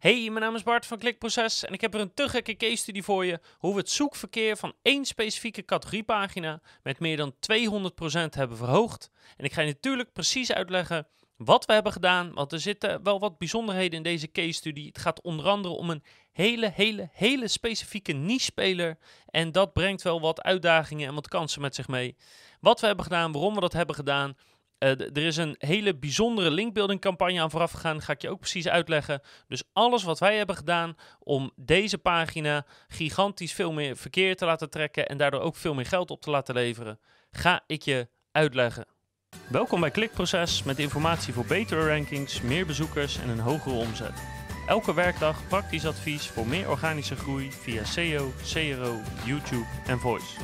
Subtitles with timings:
[0.00, 2.76] Hey, mijn naam is Bart van Klikproces en ik heb er een te gekke case
[2.76, 7.36] study voor je hoe we het zoekverkeer van één specifieke categoriepagina met meer dan 200%
[8.30, 9.10] hebben verhoogd.
[9.36, 13.20] En ik ga je natuurlijk precies uitleggen wat we hebben gedaan, want er zitten wel
[13.20, 14.86] wat bijzonderheden in deze case study.
[14.86, 20.20] Het gaat onder andere om een hele, hele, hele specifieke niche-speler en dat brengt wel
[20.20, 22.16] wat uitdagingen en wat kansen met zich mee.
[22.60, 24.36] Wat we hebben gedaan, waarom we dat hebben gedaan
[24.84, 28.02] uh, er is een hele bijzondere linkbuilding campagne aan vooraf gegaan.
[28.02, 29.20] Ga ik je ook precies uitleggen.
[29.48, 34.70] Dus alles wat wij hebben gedaan om deze pagina gigantisch veel meer verkeer te laten
[34.70, 36.98] trekken en daardoor ook veel meer geld op te laten leveren,
[37.30, 38.86] ga ik je uitleggen.
[39.48, 44.22] Welkom bij Klikproces met informatie voor betere rankings, meer bezoekers en een hogere omzet.
[44.66, 50.40] Elke werkdag praktisch advies voor meer organische groei via SEO, CRO, YouTube en Voice.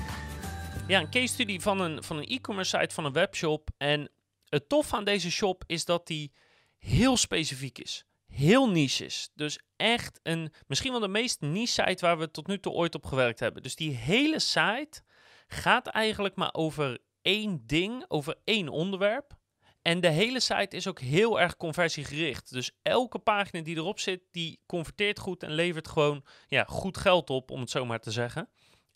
[0.86, 3.68] Ja, een case study van een, van een e-commerce site van een webshop.
[3.76, 4.10] En
[4.48, 6.32] het tof aan deze shop is dat die
[6.78, 8.04] heel specifiek is.
[8.26, 9.30] Heel niche is.
[9.34, 12.94] Dus echt een, misschien wel de meest niche site waar we tot nu toe ooit
[12.94, 13.62] op gewerkt hebben.
[13.62, 15.02] Dus die hele site
[15.46, 19.36] gaat eigenlijk maar over één ding, over één onderwerp.
[19.82, 22.52] En de hele site is ook heel erg conversiegericht.
[22.52, 27.30] Dus elke pagina die erop zit, die converteert goed en levert gewoon ja, goed geld
[27.30, 28.48] op, om het zo maar te zeggen.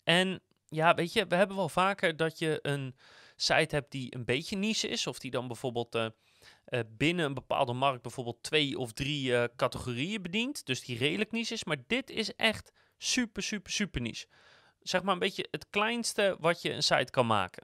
[0.03, 2.95] En ja, weet je, we hebben wel vaker dat je een
[3.41, 6.05] site hebt die een beetje niche is, of die dan bijvoorbeeld uh,
[6.69, 11.31] uh, binnen een bepaalde markt bijvoorbeeld twee of drie uh, categorieën bedient, dus die redelijk
[11.31, 11.63] niche is.
[11.63, 14.27] Maar dit is echt super, super, super niche.
[14.79, 17.63] Zeg maar een beetje het kleinste wat je een site kan maken.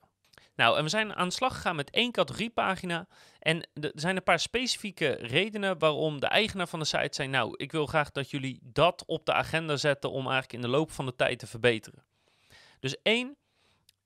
[0.56, 3.08] Nou, en we zijn aan de slag gegaan met één categoriepagina.
[3.40, 7.54] En er zijn een paar specifieke redenen waarom de eigenaar van de site zei: Nou,
[7.58, 10.92] ik wil graag dat jullie dat op de agenda zetten om eigenlijk in de loop
[10.92, 12.04] van de tijd te verbeteren.
[12.80, 13.38] Dus één,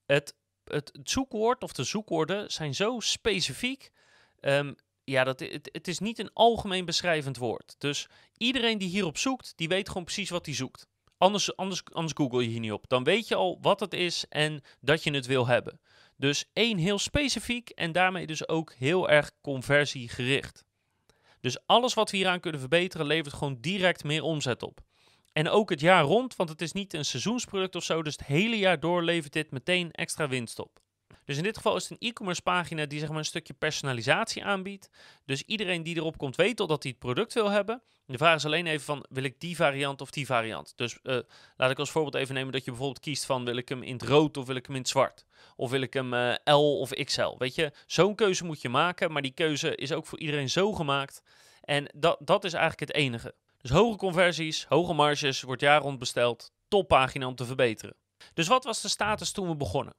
[0.05, 0.35] het
[0.73, 3.91] het, zoekwoord of de zoekwoorden zijn zo specifiek.
[4.41, 7.75] Um, ja, dat, het, het is niet een algemeen beschrijvend woord.
[7.77, 10.87] Dus iedereen die hierop zoekt, die weet gewoon precies wat hij zoekt.
[11.17, 12.85] Anders, anders, anders google je hier niet op.
[12.87, 15.79] Dan weet je al wat het is en dat je het wil hebben.
[16.17, 20.65] Dus één heel specifiek en daarmee dus ook heel erg conversiegericht.
[21.39, 24.79] Dus alles wat we hieraan kunnen verbeteren levert gewoon direct meer omzet op.
[25.33, 28.03] En ook het jaar rond, want het is niet een seizoensproduct of zo.
[28.03, 30.79] Dus het hele jaar door levert dit meteen extra winst op.
[31.25, 34.43] Dus in dit geval is het een e-commerce pagina die zeg maar een stukje personalisatie
[34.43, 34.89] aanbiedt.
[35.25, 37.81] Dus iedereen die erop komt weet al dat hij het product wil hebben.
[38.05, 40.73] De vraag is alleen even van, wil ik die variant of die variant?
[40.75, 41.19] Dus uh,
[41.57, 43.93] laat ik als voorbeeld even nemen dat je bijvoorbeeld kiest van, wil ik hem in
[43.93, 45.25] het rood of wil ik hem in het zwart?
[45.55, 47.35] Of wil ik hem uh, L of XL?
[47.37, 50.73] Weet je, zo'n keuze moet je maken, maar die keuze is ook voor iedereen zo
[50.73, 51.21] gemaakt.
[51.61, 53.35] En dat, dat is eigenlijk het enige.
[53.61, 56.51] Dus hoge conversies, hoge marges, wordt jaar rond besteld.
[56.67, 57.95] Toppagina om te verbeteren.
[58.33, 59.93] Dus wat was de status toen we begonnen?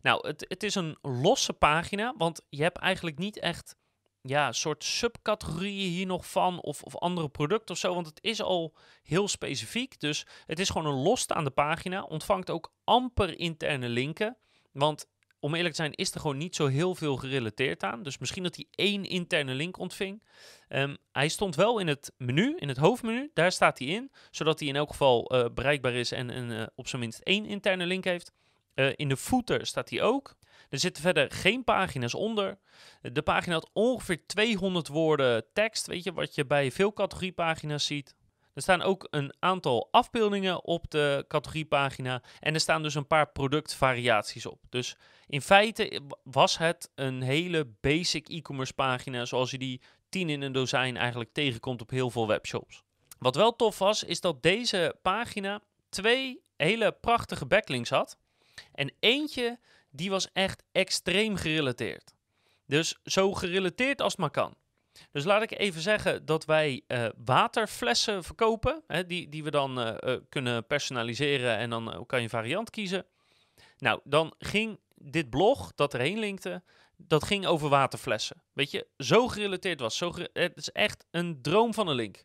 [0.00, 3.76] Nou, het, het is een losse pagina, want je hebt eigenlijk niet echt
[4.22, 8.42] ja, soort subcategorieën hier nog van of, of andere producten of zo, want het is
[8.42, 10.00] al heel specifiek.
[10.00, 14.36] Dus het is gewoon een losstaande pagina, ontvangt ook amper interne linken,
[14.72, 15.06] want
[15.42, 18.02] om eerlijk te zijn, is er gewoon niet zo heel veel gerelateerd aan.
[18.02, 20.22] Dus misschien dat hij één interne link ontving.
[20.68, 23.30] Um, hij stond wel in het menu, in het hoofdmenu.
[23.34, 26.88] Daar staat hij in, zodat hij in elk geval uh, bereikbaar is en, uh, op
[26.88, 28.32] zijn minst één interne link heeft.
[28.74, 30.36] Uh, in de footer staat hij ook.
[30.68, 32.58] Er zitten verder geen pagina's onder.
[33.00, 38.14] De pagina had ongeveer 200 woorden tekst, weet je, wat je bij veel categoriepagina's ziet.
[38.54, 43.28] Er staan ook een aantal afbeeldingen op de categoriepagina en er staan dus een paar
[43.28, 44.60] productvariaties op.
[44.68, 44.96] Dus
[45.26, 50.52] in feite was het een hele basic e-commerce pagina zoals je die 10 in een
[50.52, 52.82] dozijn eigenlijk tegenkomt op heel veel webshops.
[53.18, 58.18] Wat wel tof was, is dat deze pagina twee hele prachtige backlinks had.
[58.72, 59.58] En eentje,
[59.90, 62.14] die was echt extreem gerelateerd.
[62.66, 64.54] Dus zo gerelateerd als het maar kan.
[65.10, 69.78] Dus laat ik even zeggen dat wij uh, waterflessen verkopen, hè, die, die we dan
[69.78, 73.06] uh, uh, kunnen personaliseren en dan kan je variant kiezen.
[73.78, 76.62] Nou, dan ging dit blog dat erheen linkte,
[76.96, 78.42] dat ging over waterflessen.
[78.52, 79.96] Weet je, zo gerelateerd was.
[79.96, 82.24] Zo het is echt een droom van een link.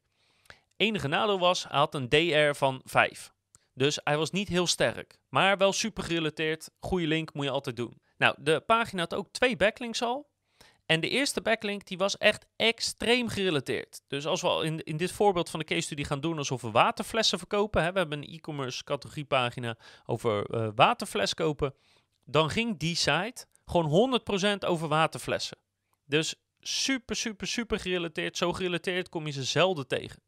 [0.77, 3.31] Enige nadeel was, hij had een DR van 5.
[3.73, 6.69] Dus hij was niet heel sterk, maar wel super gerelateerd.
[6.79, 8.01] Goede link moet je altijd doen.
[8.17, 10.29] Nou, de pagina had ook twee backlinks al.
[10.87, 14.01] En de eerste backlink die was echt extreem gerelateerd.
[14.07, 16.71] Dus als we in, in dit voorbeeld van de case study gaan doen alsof we
[16.71, 17.83] waterflessen verkopen.
[17.83, 21.73] Hè, we hebben een e-commerce categoriepagina over uh, waterfles kopen.
[22.25, 24.19] Dan ging die site gewoon
[24.63, 25.57] 100% over waterflessen.
[26.05, 28.37] Dus super, super, super gerelateerd.
[28.37, 30.21] Zo gerelateerd kom je ze zelden tegen.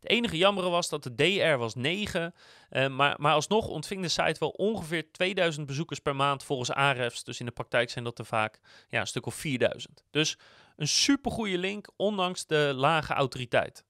[0.00, 2.34] Het enige jammere was dat de DR was 9,
[2.70, 7.24] uh, maar, maar alsnog ontving de site wel ongeveer 2000 bezoekers per maand volgens Ahrefs.
[7.24, 10.04] Dus in de praktijk zijn dat er vaak ja, een stuk of 4000.
[10.10, 10.38] Dus
[10.76, 13.84] een supergoeie link, ondanks de lage autoriteit.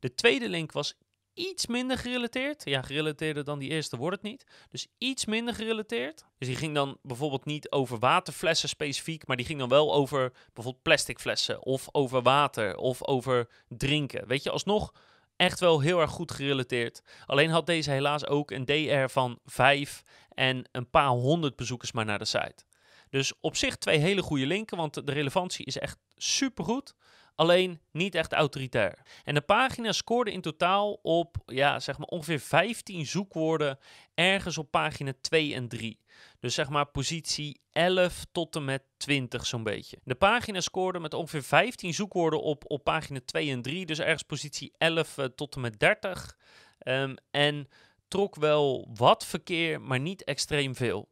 [0.00, 0.94] De tweede link was
[1.38, 2.64] iets minder gerelateerd.
[2.64, 4.46] Ja, gerelateerder dan die eerste wordt het niet.
[4.70, 6.24] Dus iets minder gerelateerd.
[6.38, 10.32] Dus die ging dan bijvoorbeeld niet over waterflessen specifiek, maar die ging dan wel over
[10.52, 14.26] bijvoorbeeld plastic flessen of over water of over drinken.
[14.26, 14.92] Weet je, alsnog
[15.38, 17.02] echt wel heel erg goed gerelateerd.
[17.26, 22.04] Alleen had deze helaas ook een DR van 5 en een paar honderd bezoekers maar
[22.04, 22.64] naar de site.
[23.10, 26.94] Dus op zich twee hele goede linken, want de relevantie is echt supergoed
[27.38, 28.98] alleen niet echt autoritair.
[29.24, 33.78] En de pagina scoorde in totaal op ja, zeg maar ongeveer 15 zoekwoorden
[34.14, 36.00] ergens op pagina 2 en 3.
[36.40, 39.98] Dus zeg maar positie 11 tot en met 20 zo'n beetje.
[40.04, 44.22] De pagina scoorde met ongeveer 15 zoekwoorden op, op pagina 2 en 3, dus ergens
[44.22, 46.36] positie 11 uh, eh, tot en met 30.
[46.78, 47.68] Um, en
[48.08, 51.08] trok wel wat verkeer, maar niet extreem veel.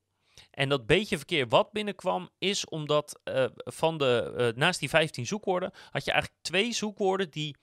[0.56, 5.26] En dat beetje verkeer wat binnenkwam, is omdat uh, van de, uh, naast die 15
[5.26, 7.56] zoekwoorden, had je eigenlijk twee zoekwoorden die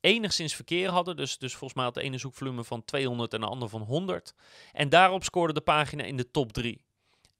[0.00, 1.16] enigszins verkeer hadden.
[1.16, 4.34] Dus, dus volgens mij had de ene zoekvolume van 200 en de andere van 100.
[4.72, 6.84] En daarop scoorde de pagina in de top 3.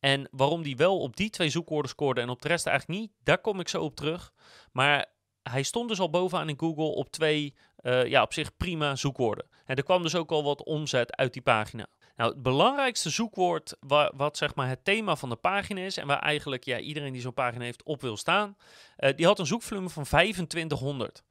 [0.00, 3.12] En waarom die wel op die twee zoekwoorden scoorde en op de rest eigenlijk niet,
[3.22, 4.32] daar kom ik zo op terug.
[4.72, 5.06] Maar
[5.42, 9.46] hij stond dus al bovenaan in Google op twee, uh, ja, op zich prima zoekwoorden.
[9.64, 11.86] En er kwam dus ook al wat omzet uit die pagina.
[12.20, 13.76] Nou, het belangrijkste zoekwoord
[14.16, 17.20] wat, zeg maar het thema van de pagina is en waar eigenlijk ja, iedereen die
[17.20, 18.56] zo'n pagina heeft op wil staan,
[18.98, 21.22] uh, die had een zoekvolume van 2500.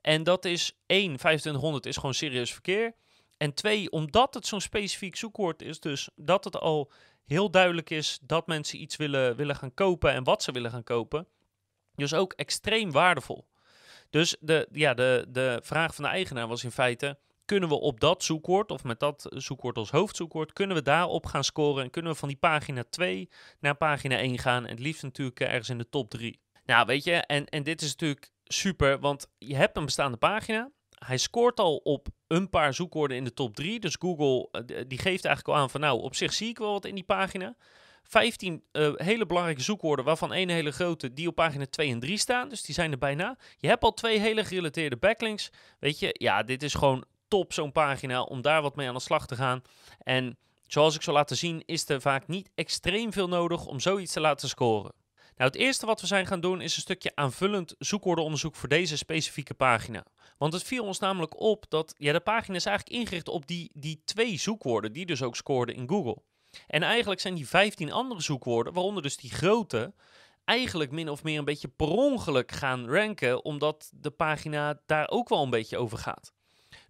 [0.00, 2.94] En dat is één, 2500 is gewoon serieus verkeer.
[3.36, 6.92] En twee, omdat het zo'n specifiek zoekwoord is, dus dat het al
[7.24, 10.84] heel duidelijk is dat mensen iets willen, willen gaan kopen en wat ze willen gaan
[10.84, 11.26] kopen,
[11.94, 13.46] dus ook extreem waardevol.
[14.10, 17.18] Dus de, ja, de, de vraag van de eigenaar was in feite,
[17.48, 21.44] kunnen we op dat zoekwoord, of met dat zoekwoord als hoofdzoekwoord, kunnen we daarop gaan
[21.44, 23.28] scoren en kunnen we van die pagina 2
[23.60, 26.40] naar pagina 1 gaan en het liefst natuurlijk ergens in de top 3.
[26.64, 30.70] Nou, weet je, en, en dit is natuurlijk super, want je hebt een bestaande pagina.
[30.98, 33.80] Hij scoort al op een paar zoekwoorden in de top 3.
[33.80, 36.72] Dus Google eh, die geeft eigenlijk al aan van nou, op zich zie ik wel
[36.72, 37.56] wat in die pagina.
[38.02, 42.00] 15 uh, eh, hele belangrijke zoekwoorden, waarvan één hele grote, die op pagina 2 en
[42.00, 42.48] 3 staan.
[42.48, 43.38] Dus die zijn er bijna.
[43.56, 45.50] Je hebt al twee hele gerelateerde backlinks.
[45.78, 49.00] Weet je, ja, dit is gewoon top, zo'n pagina, om daar wat mee aan de
[49.00, 49.62] slag te gaan.
[49.98, 54.12] En zoals ik zal laten zien, is er vaak niet extreem veel nodig om zoiets
[54.12, 54.92] te laten scoren.
[55.38, 58.96] Nou, het eerste wat we zijn gaan doen is een stukje aanvullend zoekwoordenonderzoek voor deze
[58.96, 60.04] specifieke pagina.
[60.38, 63.70] Want het viel ons namelijk op dat ja, de pagina is eigenlijk ingericht op die,
[63.74, 66.22] die twee zoekwoorden die dus ook scoorden in Google.
[66.66, 69.94] En eigenlijk zijn die 15 andere zoekwoorden, waaronder dus die grote,
[70.44, 75.28] eigenlijk min of meer een beetje per ongeluk gaan ranken, omdat de pagina daar ook
[75.28, 76.32] wel een beetje over gaat.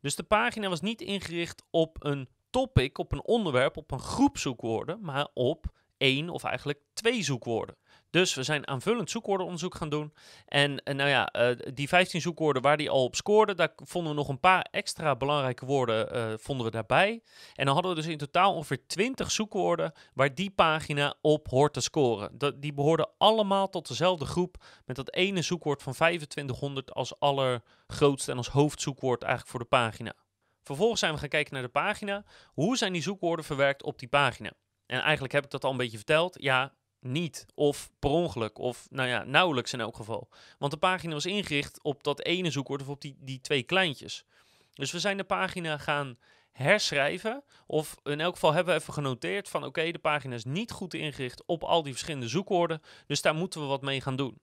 [0.00, 4.38] Dus de pagina was niet ingericht op een topic, op een onderwerp, op een groep
[4.38, 5.66] zoekwoorden, maar op
[5.96, 7.76] één of eigenlijk twee zoekwoorden.
[8.10, 10.14] Dus we zijn aanvullend zoekwoordenonderzoek gaan doen.
[10.46, 14.12] En, en nou ja, uh, die 15 zoekwoorden waar die al op scoorde, daar vonden
[14.12, 17.22] we nog een paar extra belangrijke woorden uh, vonden we daarbij.
[17.54, 21.72] En dan hadden we dus in totaal ongeveer 20 zoekwoorden waar die pagina op hoort
[21.72, 22.38] te scoren.
[22.60, 28.36] Die behoorden allemaal tot dezelfde groep met dat ene zoekwoord van 2500 als allergrootste en
[28.36, 30.14] als hoofdzoekwoord eigenlijk voor de pagina.
[30.62, 32.24] Vervolgens zijn we gaan kijken naar de pagina.
[32.46, 34.52] Hoe zijn die zoekwoorden verwerkt op die pagina?
[34.86, 36.36] En eigenlijk heb ik dat al een beetje verteld.
[36.40, 37.46] Ja, niet.
[37.54, 38.58] Of per ongeluk.
[38.58, 40.28] Of nou ja, nauwelijks in elk geval.
[40.58, 44.24] Want de pagina was ingericht op dat ene zoekwoord of op die, die twee kleintjes.
[44.74, 46.18] Dus we zijn de pagina gaan
[46.52, 47.44] herschrijven.
[47.66, 50.94] Of in elk geval hebben we even genoteerd van oké, de pagina is niet goed
[50.94, 52.82] ingericht op al die verschillende zoekwoorden.
[53.06, 54.38] Dus daar moeten we wat mee gaan doen.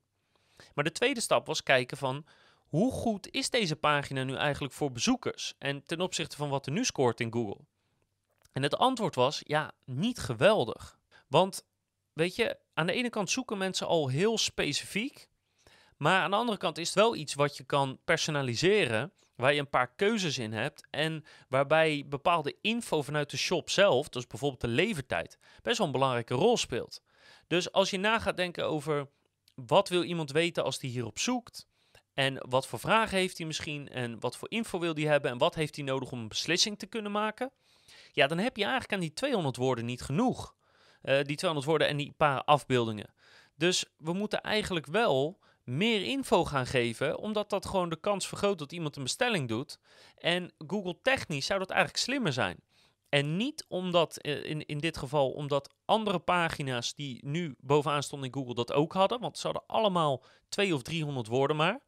[0.74, 2.24] Maar de tweede stap was kijken van
[2.66, 5.54] hoe goed is deze pagina nu eigenlijk voor bezoekers?
[5.58, 7.60] En ten opzichte van wat er nu scoort in Google.
[8.52, 10.98] En het antwoord was ja, niet geweldig.
[11.28, 11.64] Want
[12.16, 15.28] weet je, aan de ene kant zoeken mensen al heel specifiek.
[15.96, 19.12] Maar aan de andere kant is het wel iets wat je kan personaliseren.
[19.34, 20.86] Waar je een paar keuzes in hebt.
[20.90, 25.92] En waarbij bepaalde info vanuit de shop zelf, dus bijvoorbeeld de levertijd, best wel een
[25.92, 27.02] belangrijke rol speelt.
[27.46, 29.08] Dus als je na gaat denken over
[29.54, 31.66] wat wil iemand weten als die hierop zoekt.
[32.14, 33.88] En wat voor vragen heeft hij misschien?
[33.88, 35.30] En wat voor info wil hij hebben?
[35.30, 37.52] En wat heeft hij nodig om een beslissing te kunnen maken?
[38.12, 40.54] Ja, dan heb je eigenlijk aan die 200 woorden niet genoeg.
[41.06, 43.14] Uh, die 200 woorden en die paar afbeeldingen.
[43.54, 48.58] Dus we moeten eigenlijk wel meer info gaan geven, omdat dat gewoon de kans vergroot
[48.58, 49.78] dat iemand een bestelling doet.
[50.18, 52.60] En Google technisch zou dat eigenlijk slimmer zijn.
[53.08, 58.28] En niet omdat, eh, in, in dit geval, omdat andere pagina's die nu bovenaan stonden
[58.28, 59.20] in Google dat ook hadden.
[59.20, 61.80] Want ze hadden allemaal 2 of 300 woorden maar.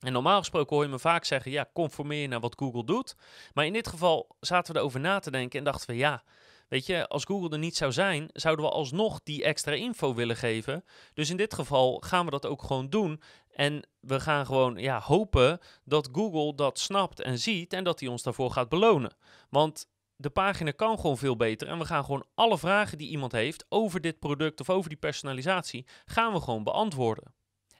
[0.00, 3.16] En normaal gesproken hoor je me vaak zeggen, ja, conformeer naar wat Google doet.
[3.54, 6.22] Maar in dit geval zaten we erover na te denken en dachten we, ja,
[6.68, 10.36] weet je, als Google er niet zou zijn, zouden we alsnog die extra info willen
[10.36, 10.84] geven.
[11.14, 13.22] Dus in dit geval gaan we dat ook gewoon doen.
[13.50, 18.08] En we gaan gewoon ja, hopen dat Google dat snapt en ziet en dat hij
[18.08, 19.16] ons daarvoor gaat belonen.
[19.50, 23.32] Want de pagina kan gewoon veel beter en we gaan gewoon alle vragen die iemand
[23.32, 27.34] heeft over dit product of over die personalisatie, gaan we gewoon beantwoorden.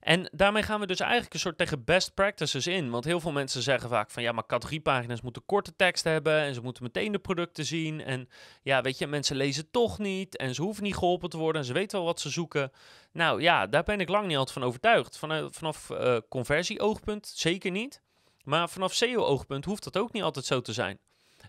[0.07, 2.91] En daarmee gaan we dus eigenlijk een soort tegen best practices in.
[2.91, 6.55] Want heel veel mensen zeggen vaak van ja, maar categoriepagina's moeten korte tekst hebben en
[6.55, 8.01] ze moeten meteen de producten zien.
[8.01, 8.29] En
[8.63, 11.67] ja, weet je, mensen lezen toch niet en ze hoeven niet geholpen te worden en
[11.67, 12.73] ze weten wel wat ze zoeken.
[13.13, 15.19] Nou ja, daar ben ik lang niet altijd van overtuigd.
[15.19, 18.01] Van, vanaf uh, conversie-oogpunt zeker niet.
[18.45, 20.99] Maar vanaf SEO-oogpunt hoeft dat ook niet altijd zo te zijn.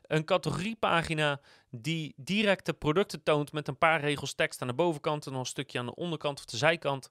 [0.01, 5.31] Een categoriepagina die directe producten toont met een paar regels tekst aan de bovenkant en
[5.31, 7.09] nog een stukje aan de onderkant of de zijkant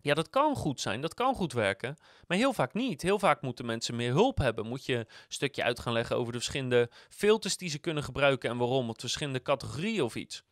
[0.00, 3.02] ja, dat kan goed zijn, dat kan goed werken, maar heel vaak niet.
[3.02, 4.66] Heel vaak moeten mensen meer hulp hebben.
[4.66, 8.50] Moet je een stukje uit gaan leggen over de verschillende filters die ze kunnen gebruiken
[8.50, 10.42] en waarom, of verschillende categorieën of iets.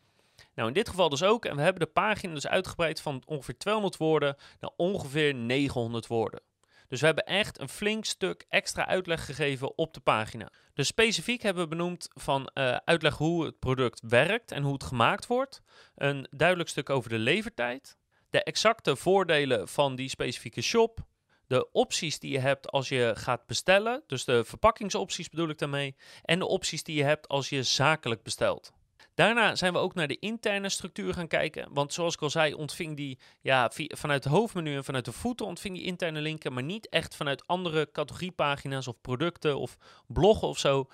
[0.54, 3.58] Nou, in dit geval dus ook, en we hebben de pagina dus uitgebreid van ongeveer
[3.58, 6.40] 200 woorden naar ongeveer 900 woorden.
[6.88, 10.52] Dus we hebben echt een flink stuk extra uitleg gegeven op de pagina.
[10.74, 14.84] Dus specifiek hebben we benoemd van uh, uitleg hoe het product werkt en hoe het
[14.84, 15.62] gemaakt wordt.
[15.94, 17.96] Een duidelijk stuk over de levertijd
[18.36, 21.00] de exacte voordelen van die specifieke shop,
[21.46, 25.96] de opties die je hebt als je gaat bestellen, dus de verpakkingsopties bedoel ik daarmee,
[26.22, 28.72] en de opties die je hebt als je zakelijk bestelt.
[29.14, 31.68] Daarna zijn we ook naar de interne structuur gaan kijken.
[31.72, 35.46] Want zoals ik al zei, ontving die ja, vanuit het hoofdmenu en vanuit de voeten
[35.46, 39.76] ontving die interne linken, maar niet echt vanuit andere categoriepagina's of producten of
[40.06, 40.88] bloggen of zo.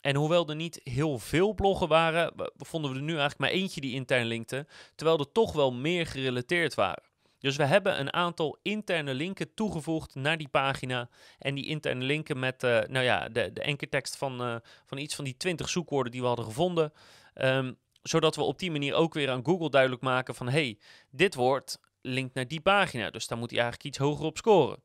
[0.00, 3.80] En hoewel er niet heel veel bloggen waren, vonden we er nu eigenlijk maar eentje
[3.80, 7.02] die intern linkte, terwijl er toch wel meer gerelateerd waren.
[7.38, 11.08] Dus we hebben een aantal interne linken toegevoegd naar die pagina.
[11.38, 15.14] En die interne linken met uh, nou ja, de, de enkertekst van, uh, van iets
[15.14, 16.92] van die 20 zoekwoorden die we hadden gevonden.
[17.34, 20.78] Um, zodat we op die manier ook weer aan Google duidelijk maken van hey,
[21.10, 23.10] dit woord linkt naar die pagina.
[23.10, 24.82] Dus daar moet hij eigenlijk iets hoger op scoren.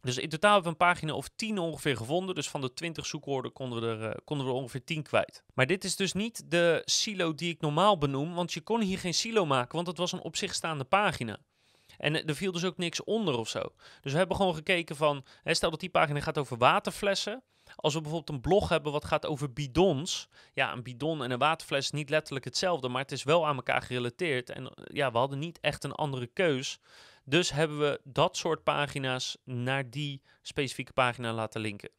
[0.00, 2.34] Dus in totaal hebben we een pagina of 10 ongeveer gevonden.
[2.34, 5.42] Dus van de 20 zoekwoorden konden we, er, uh, konden we er ongeveer 10 kwijt.
[5.54, 8.34] Maar dit is dus niet de silo die ik normaal benoem.
[8.34, 11.38] Want je kon hier geen silo maken, want het was een op zich staande pagina.
[11.98, 13.72] En er viel dus ook niks onder of zo.
[14.00, 17.42] Dus we hebben gewoon gekeken van, hè, stel dat die pagina gaat over waterflessen.
[17.76, 20.28] Als we bijvoorbeeld een blog hebben wat gaat over bidons.
[20.52, 23.56] Ja, een bidon en een waterfles is niet letterlijk hetzelfde, maar het is wel aan
[23.56, 24.50] elkaar gerelateerd.
[24.50, 26.80] En ja, we hadden niet echt een andere keus.
[27.28, 31.90] Dus hebben we dat soort pagina's naar die specifieke pagina laten linken.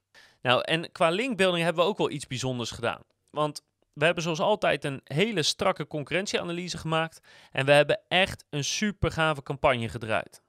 [0.41, 3.01] Nou, en qua linkbuilding hebben we ook wel iets bijzonders gedaan.
[3.29, 3.61] Want
[3.93, 7.19] we hebben zoals altijd een hele strakke concurrentieanalyse gemaakt.
[7.51, 10.41] En we hebben echt een super gave campagne gedraaid.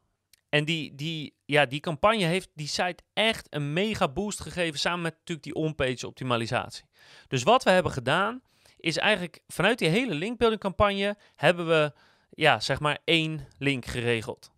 [0.48, 4.78] En die, die, ja, die campagne heeft die site echt een mega boost gegeven.
[4.78, 6.84] Samen met natuurlijk die on-page optimalisatie.
[7.28, 8.42] Dus wat we hebben gedaan,
[8.76, 11.92] is eigenlijk vanuit die hele linkbuilding campagne hebben we,
[12.30, 14.50] ja, zeg maar één link geregeld.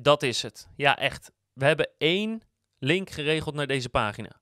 [0.00, 0.68] Dat is het.
[0.76, 1.30] Ja, echt.
[1.52, 2.42] We hebben één
[2.78, 4.40] link geregeld naar deze pagina.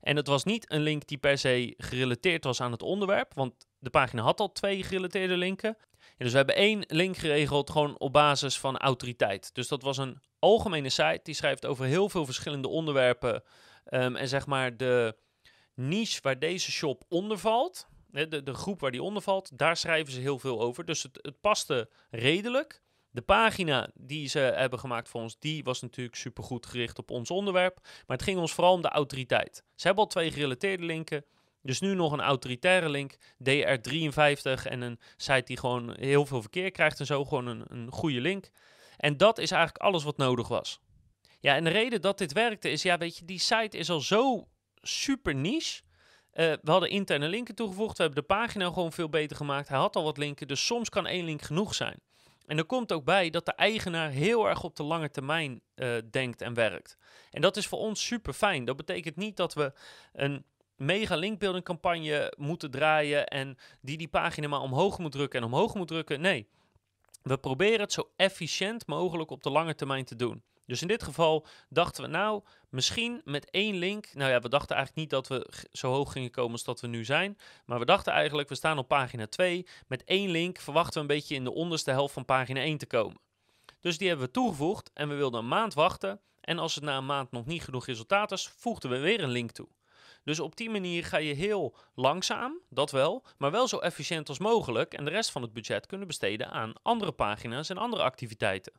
[0.00, 3.66] En het was niet een link die per se gerelateerd was aan het onderwerp, want
[3.78, 5.76] de pagina had al twee gerelateerde linken.
[6.16, 9.54] dus we hebben één link geregeld gewoon op basis van autoriteit.
[9.54, 13.42] Dus dat was een algemene site die schrijft over heel veel verschillende onderwerpen.
[13.84, 15.16] Ehm, en zeg maar de
[15.74, 20.12] niche waar deze shop onder valt, de, de groep waar die onder valt, daar schrijven
[20.12, 20.84] ze heel veel over.
[20.84, 22.82] Dus het, het paste redelijk.
[23.16, 27.30] De pagina die ze hebben gemaakt voor ons, die was natuurlijk supergoed gericht op ons
[27.30, 27.78] onderwerp.
[27.82, 29.64] Maar het ging ons vooral om de autoriteit.
[29.74, 31.24] Ze hebben al twee gerelateerde linken.
[31.62, 36.70] Dus nu nog een autoritaire link, DR53 en een site die gewoon heel veel verkeer
[36.70, 38.50] krijgt en zo, gewoon een, een goede link.
[38.96, 40.80] En dat is eigenlijk alles wat nodig was.
[41.40, 44.00] Ja, en de reden dat dit werkte is, ja, weet je, die site is al
[44.00, 44.48] zo
[44.80, 45.82] super niche.
[46.32, 49.68] Uh, we hadden interne linken toegevoegd, we hebben de pagina gewoon veel beter gemaakt.
[49.68, 52.00] Hij had al wat linken, dus soms kan één link genoeg zijn.
[52.46, 55.96] En er komt ook bij dat de eigenaar heel erg op de lange termijn uh,
[56.10, 56.96] denkt en werkt.
[57.30, 58.64] En dat is voor ons super fijn.
[58.64, 59.72] Dat betekent niet dat we
[60.12, 60.44] een
[60.76, 65.74] mega linkbuilding campagne moeten draaien en die die pagina maar omhoog moet drukken en omhoog
[65.74, 66.20] moet drukken.
[66.20, 66.48] Nee,
[67.22, 70.42] we proberen het zo efficiënt mogelijk op de lange termijn te doen.
[70.66, 74.14] Dus in dit geval dachten we, nou, misschien met één link.
[74.14, 76.86] Nou ja, we dachten eigenlijk niet dat we zo hoog gingen komen als dat we
[76.86, 77.38] nu zijn.
[77.64, 79.66] Maar we dachten eigenlijk, we staan op pagina 2.
[79.86, 82.86] Met één link verwachten we een beetje in de onderste helft van pagina 1 te
[82.86, 83.20] komen.
[83.80, 86.20] Dus die hebben we toegevoegd en we wilden een maand wachten.
[86.40, 89.30] En als het na een maand nog niet genoeg resultaat is, voegden we weer een
[89.30, 89.68] link toe.
[90.24, 94.38] Dus op die manier ga je heel langzaam, dat wel, maar wel zo efficiënt als
[94.38, 94.94] mogelijk.
[94.94, 98.72] En de rest van het budget kunnen besteden aan andere pagina's en andere activiteiten.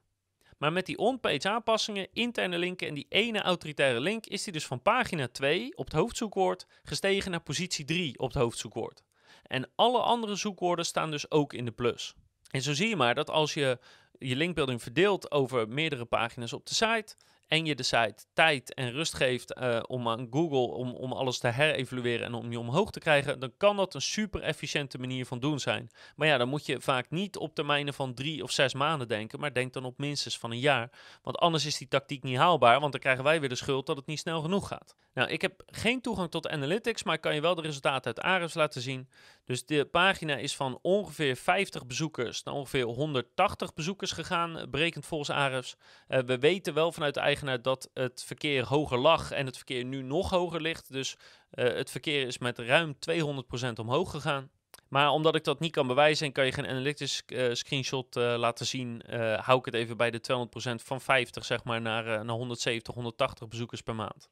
[0.58, 4.66] Maar met die on-page aanpassingen, interne linken en die ene autoritaire link is die dus
[4.66, 9.04] van pagina 2 op het hoofdzoekwoord gestegen naar positie 3 op het hoofdzoekwoord.
[9.44, 12.14] En alle andere zoekwoorden staan dus ook in de plus.
[12.52, 13.80] En zo zie je maar dat als je
[14.20, 17.16] je linkbuilding verdeelt over meerdere pagina's op de site
[17.48, 21.38] en je de site tijd en rust geeft uh, om aan Google om, om alles
[21.38, 25.25] te herevalueren en om je omhoog te krijgen, dan kan dat een super efficiënte manier
[25.25, 25.89] van doen zijn.
[26.16, 29.39] Maar ja, dan moet je vaak niet op termijnen van drie of zes maanden denken,
[29.39, 30.92] maar denk dan op minstens van een jaar.
[31.22, 33.98] Want anders is die tactiek niet haalbaar, want dan krijgen wij weer de schuld dat
[33.98, 34.96] het niet snel genoeg gaat.
[35.13, 38.25] Nou, ik heb geen toegang tot analytics, maar ik kan je wel de resultaten uit
[38.25, 39.10] Ahrefs laten zien.
[39.48, 45.30] Dus de pagina is van ongeveer 50 bezoekers naar ongeveer 180 bezoekers gegaan, berekend volgens
[45.30, 45.75] Ahrefs.
[46.08, 49.86] Uh, we weten wel vanuit de eigenaar dat het verkeer hoger lag en het verkeer
[49.86, 50.92] nu nog hoger ligt.
[50.92, 51.16] Dus
[51.54, 54.50] uh, het verkeer is met ruim 200% omhoog gegaan.
[54.88, 59.01] Maar omdat ik dat niet kan bewijzen en kan je geen analytics screenshot laten zien,
[59.39, 60.48] hou ik het even bij de
[60.80, 64.30] 200% van 50 zeg maar naar, naar 170, 180 bezoekers per maand.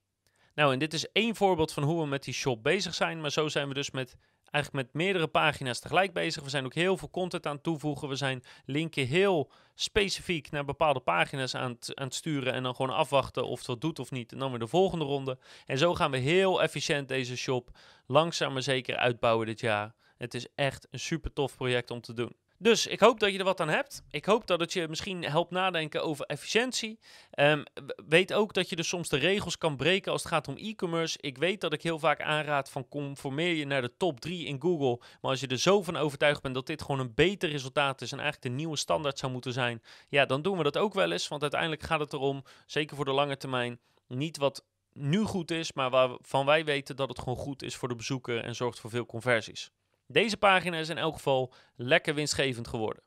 [0.56, 3.22] Nou, en dit is één voorbeeld van hoe we met die shop bezig zijn.
[3.22, 4.18] Maar zo zijn we dus met
[4.52, 6.44] eigenlijk met meerdere pagina's tegelijk bezig.
[6.44, 8.10] We zijn ook heel veel content aan het toevoegen.
[8.10, 12.54] We zijn linken heel specifiek naar bepaalde pagina's aan het, aan het sturen.
[12.54, 14.32] En dan gewoon afwachten of het wat doet of niet.
[14.32, 15.38] En dan weer de volgende ronde.
[15.66, 17.70] En zo gaan we heel efficiënt deze shop
[18.06, 19.94] langzaam maar zeker uitbouwen dit jaar.
[20.18, 22.36] Het is echt een super tof project om te doen.
[22.58, 24.04] Dus ik hoop dat je er wat aan hebt.
[24.10, 27.00] Ik hoop dat het je misschien helpt nadenken over efficiëntie.
[27.40, 27.64] Um,
[28.08, 31.18] weet ook dat je dus soms de regels kan breken als het gaat om e-commerce.
[31.22, 34.62] Ik weet dat ik heel vaak aanraad van conformeer je naar de top 3 in
[34.62, 34.98] Google.
[35.22, 38.12] Maar als je er zo van overtuigd bent dat dit gewoon een beter resultaat is
[38.12, 41.12] en eigenlijk de nieuwe standaard zou moeten zijn, ja, dan doen we dat ook wel
[41.12, 41.28] eens.
[41.28, 45.74] Want uiteindelijk gaat het erom, zeker voor de lange termijn, niet wat nu goed is,
[45.74, 48.90] maar waarvan wij weten dat het gewoon goed is voor de bezoeker en zorgt voor
[48.90, 49.72] veel conversies.
[50.08, 53.04] Deze pagina is in elk geval lekker winstgevend geworden.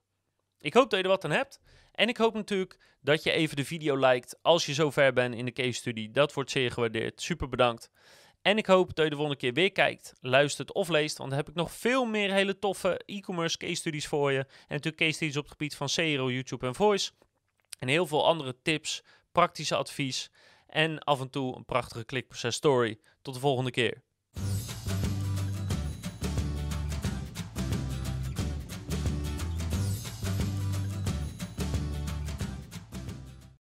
[0.58, 1.60] Ik hoop dat je er wat aan hebt.
[1.92, 5.44] En ik hoop natuurlijk dat je even de video liked als je zover bent in
[5.44, 6.10] de case study.
[6.10, 7.22] Dat wordt zeer gewaardeerd.
[7.22, 7.90] Super bedankt.
[8.42, 11.18] En ik hoop dat je de volgende keer weer kijkt, luistert of leest.
[11.18, 14.38] Want dan heb ik nog veel meer hele toffe e-commerce case studies voor je.
[14.38, 17.10] En natuurlijk case studies op het gebied van SEO, YouTube en Voice.
[17.78, 19.02] En heel veel andere tips,
[19.32, 20.30] praktische advies.
[20.66, 22.98] En af en toe een prachtige klikproces story.
[23.22, 24.02] Tot de volgende keer.